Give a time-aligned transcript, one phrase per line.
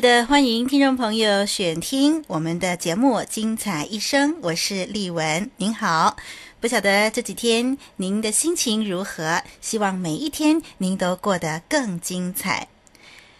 [0.00, 6.16] 的欢迎听众朋友选听我们的节目《精彩一生》，我是丽文，您好。
[6.58, 9.42] 不晓得这几天您的心情如何？
[9.60, 12.68] 希望每一天您都过得更精彩。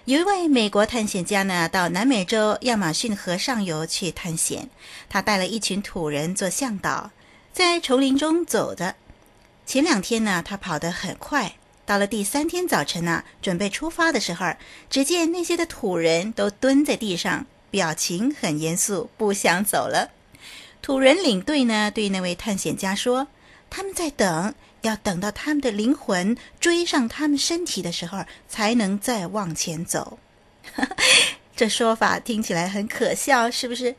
[0.05, 4.69] 有一位美国探险家呢，到南美洲亚马逊河上游去探险，
[5.08, 7.11] 他带了一群土人做向导，
[7.55, 8.97] 在丛林中走着。
[9.64, 11.55] 前两天呢，他跑得很快。
[11.91, 14.55] 到了第三天早晨呢、准备出发的时候，
[14.88, 20.12] 只见那些的土人都蹲在地上，表情很严肃，不想走了。
[20.80, 23.27] 土人领队呢，对那位探险家说
[23.69, 30.20] ：“他们在等，要等到他们的灵魂追上他们身体的时候，才能再往前走。
[31.56, 33.97] ”这说法听起来很可笑，是不是？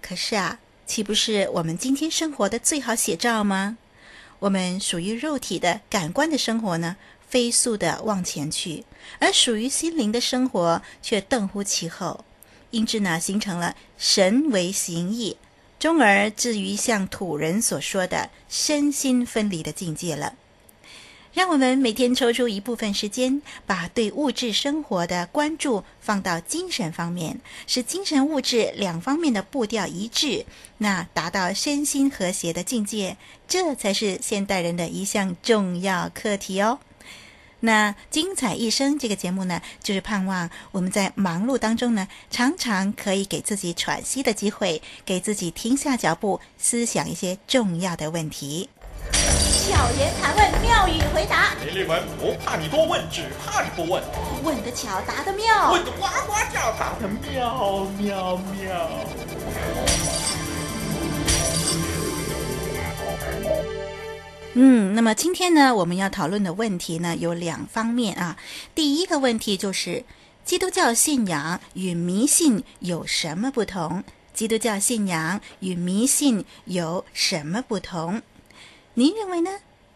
[0.00, 3.76] 可是啊，岂不是我们今天生活的最好写照吗？
[4.40, 6.96] 我们属于肉体的感官的生活呢，
[7.34, 8.84] 飞速地往前去，
[9.18, 12.24] 而属于心灵的生活却顿乎其后，
[12.70, 15.36] 因之呢，形成了神为形役，
[15.80, 20.34] 终而至于像土人所说的身心分离的境界了。
[21.32, 30.46] 让我们每天抽出一部分时间，把对物质生活的关注放到精神方面，使精神物质两方面的步调一致，
[30.78, 33.16] 那达到身心和谐的境界，
[33.48, 36.78] 这才是现代人的一项重要课题哦。
[37.64, 48.68] 那精彩一生这个节目呢，就是盼望我们在忙碌当中呢，常常可以给自己喘息的机会，给自己停下脚步，思想一些重要的问题。
[49.10, 51.54] 巧言盘问，妙语回答。
[51.64, 54.02] 林立文不怕你多问，只怕你不问。
[54.42, 55.72] 问得巧，答得妙。
[55.72, 58.90] 问得呱呱叫，答得妙妙妙。
[64.56, 68.36] 嗯，那么今天呢，我们要讨论的问题呢，有两方面啊。
[68.72, 70.04] 第一个问题就是，
[70.44, 74.04] 基督教信仰与迷信有什么不同？
[74.32, 78.22] 基督教信仰与迷信有什么不同？
[78.94, 79.50] 您认为呢？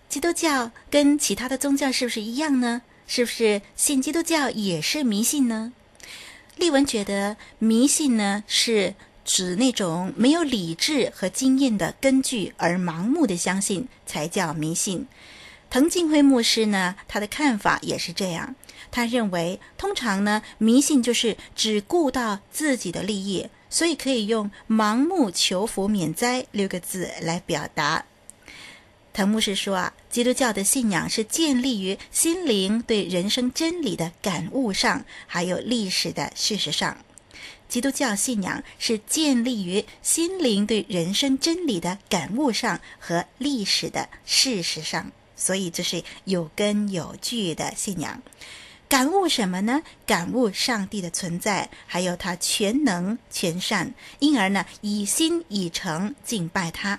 [0.09, 2.83] 基督教跟其他的宗教是不是一样呢？
[3.07, 5.73] 是不是信基督教也是迷信呢？
[6.57, 8.95] 丽文觉得迷信呢是。
[9.29, 15.07] 指那种没有理智和经验的根据而盲目的相信，才叫迷信。
[15.69, 18.55] 滕敬辉牧师呢，他的看法也是这样。
[18.91, 28.07] 他认为，通常呢，迷信就是只顾到自己的利益，所以可以用“盲目求福免灾”六个字来表达。
[29.13, 36.97] 滕牧师说啊，基督教的信仰是建立于心灵对人生真理的感悟上，还有历史的事实上。
[37.69, 48.23] 基督教信仰是建立于心灵对人生真理的感悟上和历史的事实上，所以这是有根有据的信仰。
[48.89, 49.83] 感悟什么呢？
[50.07, 56.99] 感悟上帝的存在，还有他全能全善，因而呢，以心以诚敬拜他。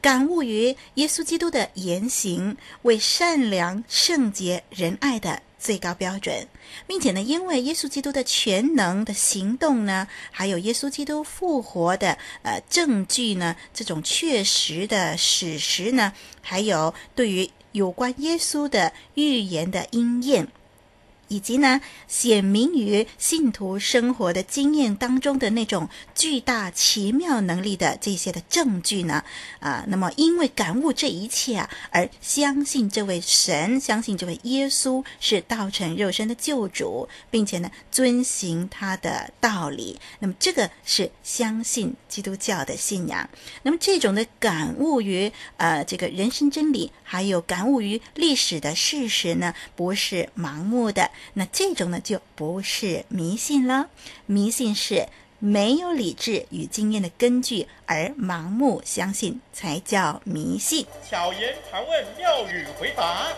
[0.00, 5.42] 感悟于耶稣基督的言行为善良、圣洁、仁爱的。
[5.58, 6.46] 最高标准，
[6.86, 20.48] 并且呢，因为耶稣基督的全能的行动呢，还有耶稣基督复活的呃证据呢，这种确实的史实呢，还有对于有关耶稣的预言的应验。
[21.28, 29.22] 以及呢，显明于信徒生活的经验当中的那种巨大奇妙能力的这些的证据呢，
[29.60, 43.28] 啊，那么因为感悟这一切啊，而相信这位神，相信这位耶稣是道成肉身的救主，并且呢，遵行他的道理，那么这个是相信基督教的信仰。
[43.62, 51.10] 那么这种的感悟于呃这个人生真理，还有感悟于历史的事实呢，不是盲目的。
[51.34, 53.88] 那这种呢，就不是迷信了。
[54.26, 55.06] 迷信是
[55.38, 60.86] 没有理智与经验的根据而盲目相信，才叫迷信。
[61.08, 63.28] 巧言盘问，妙语回答。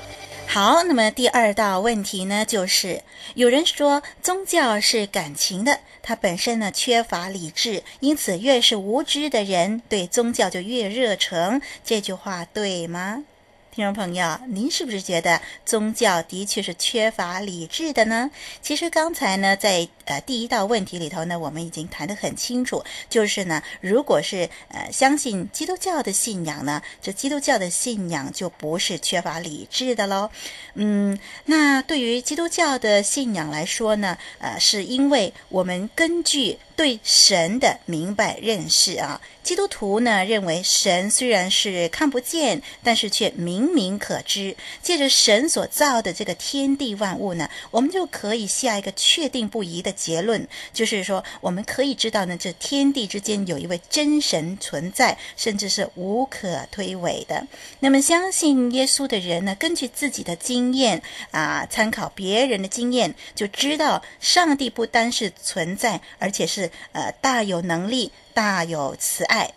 [0.47, 3.03] 好，那么第二道问题呢，就是
[3.35, 11.61] 有人说宗教是感情的，它本身呢缺乏理智，因此越是无知的人对宗教就越热诚。
[11.85, 13.25] 这句话对吗？
[13.73, 18.29] 听众朋友，您是不是觉得宗教的确是缺乏理智的呢？
[18.61, 30.29] 其实刚才呢，在呃第一道问题里头呢，我们已经谈得很清楚，就是呢，如果是呃相信基督教的信仰呢，这基督教的信仰就不是缺乏理智的喽。
[30.75, 39.21] 嗯，那对于基督教的信仰来说呢，呃，是因为我们根据对神的明白认识啊。
[39.43, 44.56] 基督徒呢，认为神虽然是看不见，但是却明明可知。
[44.82, 57.47] 借着神所造的这个天地万物呢，我们就可以下一个确定不疑的结论，就是说我们可以知道呢，这天地之间有一位真神存在，甚至是无可推诿的。
[57.81, 68.11] 那么相信耶稣的人呢，根据自己的经验啊，参考别人的经验，就知道上帝不单是存在，而且是呃大有能力。
[68.33, 69.53] 大有慈爱，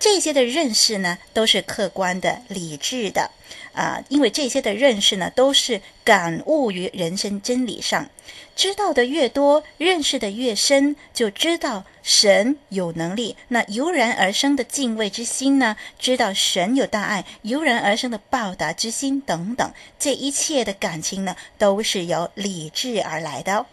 [0.00, 3.30] 这些的认识呢，都是客观的、理智的
[3.72, 8.08] 啊、因为这些的认识呢，都是感悟于人生真理上，
[8.56, 13.36] 知道的越多，认识的越深，就知道神有能力。
[13.48, 19.70] 那油然而生的敬畏之心呢，知道神有大爱，油然而生的报答之心等等，
[20.00, 23.66] 这一切的感情呢，都是由理智而来的哦。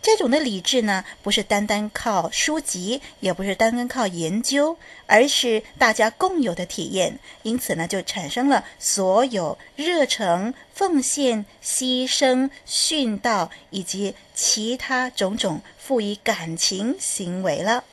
[0.00, 7.18] 这种的理智呢，不是单单靠书籍，也不是单单靠研究，而是大家共有的体验。
[7.42, 17.84] 因此呢，就产生了所有热诚、奉献、牺牲、殉道以及其他种种赋予感情行为了。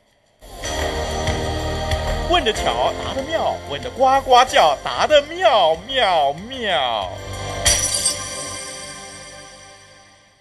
[2.30, 7.10] 问得巧，答得妙；问得呱呱叫，答得妙妙妙。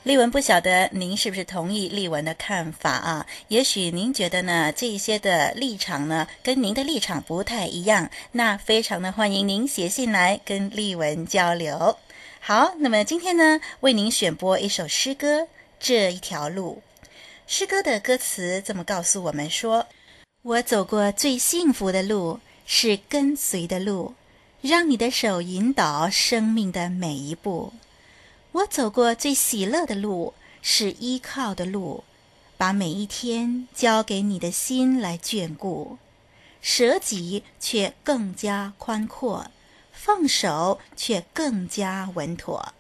[0.06, 3.25] 丽文不晓得您是不是同意丽文的看法啊？
[3.48, 11.98] 也许您觉得呢，这些的立场呢，跟您的立场不太一样，那非常的欢迎您写信来跟丽文交流。
[12.40, 15.42] 好，那么今天呢，为您选播一首诗歌
[15.80, 16.84] 《这一条路》。
[17.48, 19.88] 诗歌的歌词这么告诉我们说
[20.44, 24.13] ：“我走过最幸福的路，是跟随的路，
[24.62, 27.74] 让你的手引导生命的每一步。”
[28.56, 32.06] 我走过最喜乐的路，是依靠的路，
[32.56, 35.98] 把每一天交给你的心来眷顾，
[36.62, 39.48] 舍己却更加宽阔，
[39.92, 42.74] 放手却更加稳妥，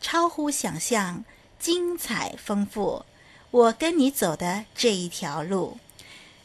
[0.00, 1.24] 超乎想象，
[1.56, 3.04] 精彩丰富。
[3.52, 5.78] 我跟你走的这一条路，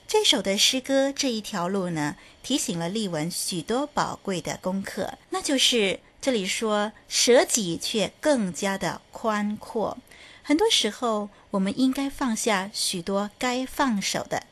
[0.08, 6.00] 这首的诗歌这一条路呢，提醒了丽文许多宝贵的功课，那就是。
[6.20, 9.98] 这里说舍己却更加的宽阔，
[10.44, 14.44] 很多时候我们应该放下许多该放手的，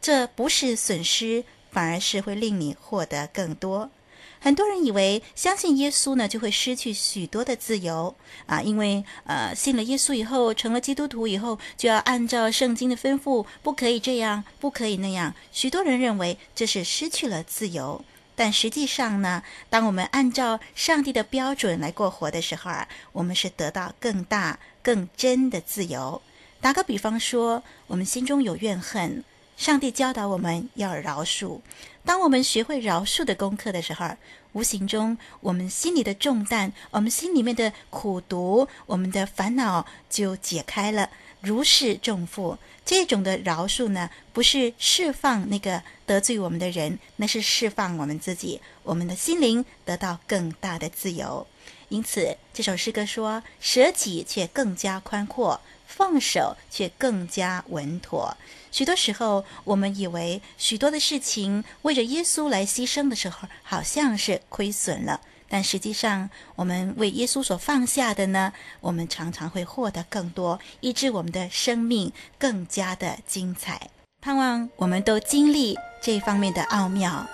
[0.00, 3.90] 这不是损失，反而是会令你获得更多。
[4.38, 8.14] 很多人以为相信耶稣呢，就会失去许多的自由
[8.44, 15.34] 啊，因为呃信了耶稣以后，成了基督徒以后，就要按照圣经的吩咐，不可以这样，不可以那样。
[15.50, 18.04] 许多人认为这是失去了自由。
[18.36, 26.20] 但实际上呢，当我们按照上帝的标准来过活的时候啊，我们是得到更大、更真的自由。
[26.60, 29.24] 打个比方说，我们心中有怨恨，
[29.56, 31.60] 上帝教导我们要饶恕。
[32.04, 34.16] 当我们学会饶恕的功课的时候，
[34.52, 41.10] 无形中我们心里的重担、我们心里面的苦毒、我们的烦恼就解开了。
[41.40, 51.46] 如释重负，这种的饶恕呢，不是释放那个得罪我们的人，那是释放我们自己，我们的心灵得到更大的自由。
[51.88, 58.36] 因此，这首诗歌说：舍己却更加宽阔，放手却更加稳妥。
[58.72, 65.20] 许多时候，我们以为许多的事情为着耶稣来牺牲的时候，好像是亏损了。
[65.48, 73.90] 但实际上，我们为耶稣所放下的呢，我们常常会获得更多，以致我们的生命更加的精彩。
[74.20, 77.26] 盼望我们都经历这方面的奥妙。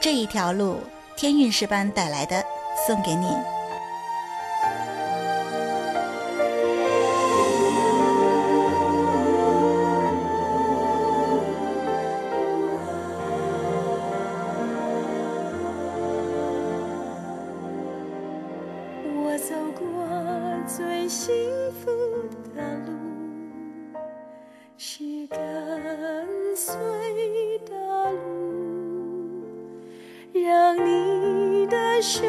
[0.00, 0.80] 这一条路，
[1.16, 2.44] 天韵诗班带来的，
[2.86, 3.57] 送给你。
[31.98, 32.22] 的手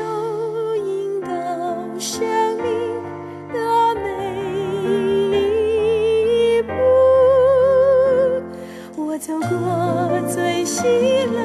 [0.78, 1.30] 引导
[2.00, 2.26] 生
[2.58, 3.04] 命
[3.54, 4.34] 的每
[6.58, 6.74] 一步。
[8.96, 10.82] 我走过最喜
[11.28, 11.38] 乐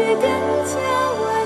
[0.00, 0.22] 却更
[0.64, 1.39] 加温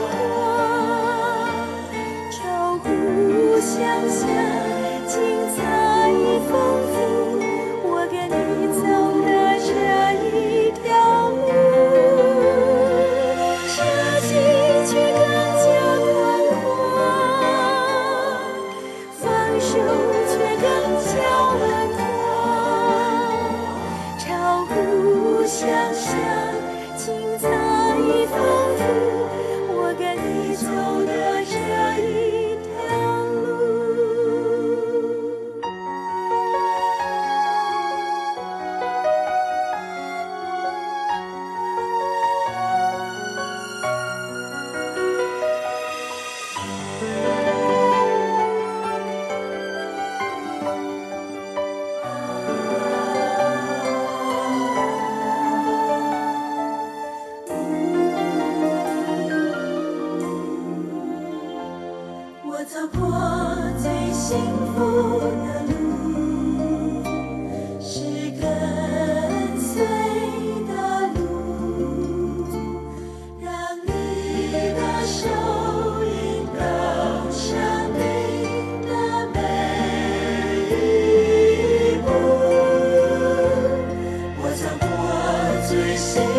[28.04, 28.53] 你在
[86.04, 86.33] say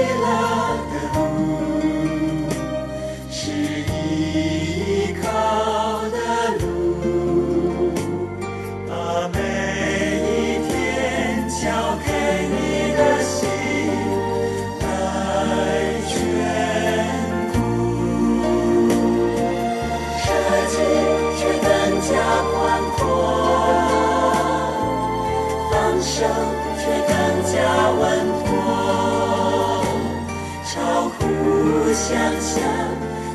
[31.96, 32.12] 想
[32.42, 32.60] 象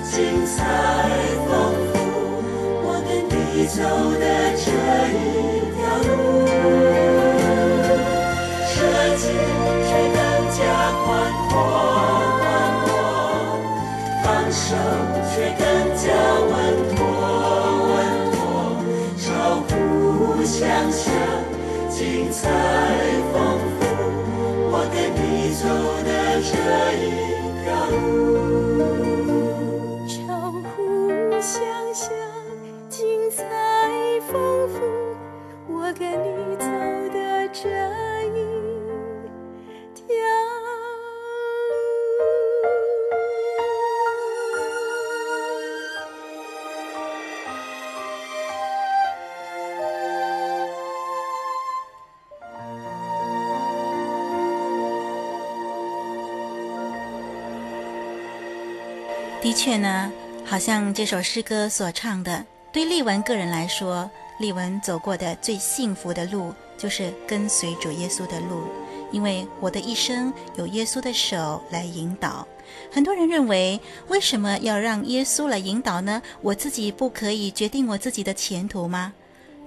[0.02, 0.52] 精彩
[1.48, 1.48] 丰
[1.94, 1.96] 富，
[2.84, 3.80] 我跟你走
[4.20, 4.22] 的
[4.54, 4.68] 这
[5.16, 5.18] 一
[5.72, 6.12] 条路，
[8.68, 8.68] 设
[9.16, 9.22] 计
[9.88, 10.14] 却更
[10.52, 10.60] 加
[11.00, 11.08] 宽
[11.48, 11.50] 阔
[12.36, 12.44] 宽
[12.84, 12.86] 阔，
[14.22, 14.60] 放手
[15.32, 15.64] 却更
[15.96, 16.04] 加
[16.44, 16.52] 稳
[16.94, 16.96] 妥
[17.88, 17.90] 稳
[18.30, 18.38] 妥，
[19.16, 19.24] 超
[19.64, 19.72] 乎
[20.44, 20.60] 想
[20.92, 21.00] 象
[21.88, 21.98] 精
[22.30, 22.44] 彩
[59.40, 60.12] 的确呢，
[60.44, 68.64] 好像这首诗歌所唱的，对丽文个人来说，丽文走过的最幸福的路，就是跟随主耶稣的路，
[69.10, 72.46] 因为我的一生有耶稣的手来引导。
[72.92, 76.20] 很多人认为，为什么要让耶稣来引导呢？
[76.42, 79.14] 我自己不可以决定我自己的前途吗？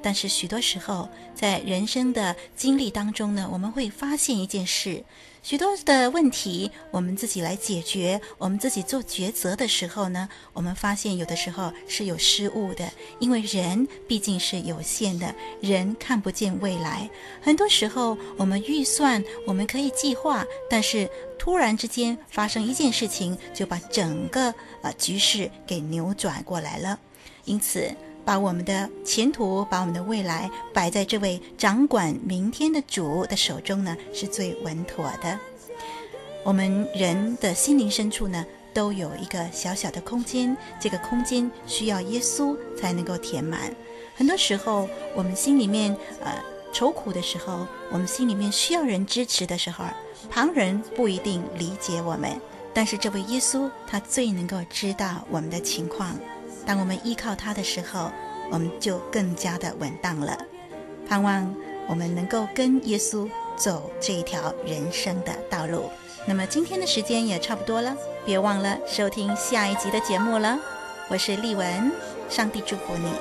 [0.04, 5.04] 但是许多时候，在人生的经历当中呢，我们会发现一件事：
[5.44, 17.10] 许多的问题，我们自己来解决，我们自己做抉择的时候呢，我们发现有的时候是有失误的，因为人毕竟是有限的，人看不见未来。
[17.42, 26.98] 很多时候，我们预算，我们可以计划，但是突然之间发生一件事情，就把整个呃局势给扭转过来了。
[27.44, 27.94] 因此，
[28.26, 35.40] 把我们的前途，把我们的未来摆在这位掌管明天的主的手中呢，是最稳妥的。
[36.44, 43.74] 我们人的心灵深处呢，都有一个小小的空间，这个空间需要耶稣才能够填满。
[44.16, 46.32] 很多时候，我们心里面呃
[46.72, 49.86] 愁苦的时候，我们心里面需要人支持的时候，
[50.30, 52.30] 旁人不一定理解我们。
[52.74, 56.16] 但是这位耶稣他最能够知道我们的情况。
[56.66, 58.12] 当我们依靠他的时候，
[58.52, 60.38] 我们就更加的稳当了。
[61.08, 61.54] 盼望
[61.88, 65.90] 我们能够跟耶稣走这一条人生的道路。
[66.26, 70.58] 那么今天的时间也差不多了，别忘了收听下一集的节目了。
[71.10, 71.92] 我是丽雯，
[72.30, 73.12] 上帝祝福你。